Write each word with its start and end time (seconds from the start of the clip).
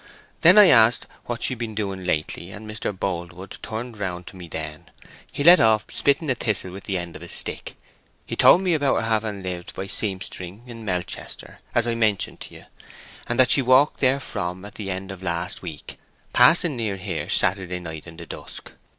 Then 0.41 0.57
I 0.57 0.65
asked 0.65 1.05
what 1.25 1.43
she'd 1.43 1.59
been 1.59 1.75
doing 1.75 2.05
lately, 2.05 2.49
and 2.49 2.67
Mr. 2.67 2.91
Boldwood 2.91 3.59
turned 3.61 3.99
round 3.99 4.25
to 4.25 4.35
me 4.35 4.47
then, 4.47 4.89
and 5.35 5.45
left 5.45 5.61
off 5.61 5.85
spitting 5.91 6.27
a 6.31 6.33
thistle 6.33 6.71
with 6.71 6.85
the 6.85 6.97
end 6.97 7.15
of 7.15 7.21
his 7.21 7.33
stick. 7.33 7.75
He 8.25 8.35
told 8.35 8.61
me 8.61 8.73
about 8.73 8.95
her 9.03 9.07
having 9.07 9.43
lived 9.43 9.75
by 9.75 9.85
seampstering 9.85 10.63
in 10.67 10.83
Melchester, 10.83 11.59
as 11.75 11.85
I 11.85 11.93
mentioned 11.93 12.39
to 12.39 12.55
you, 12.55 12.63
and 13.27 13.39
that 13.39 13.51
she 13.51 13.61
walked 13.61 13.99
therefrom 13.99 14.65
at 14.65 14.73
the 14.73 14.89
end 14.89 15.11
of 15.11 15.21
last 15.21 15.61
week, 15.61 15.99
passing 16.33 16.75
near 16.75 16.95
here 16.97 17.29
Saturday 17.29 17.79
night 17.79 18.07
in 18.07 18.17
the 18.17 18.25
dusk. 18.25 18.71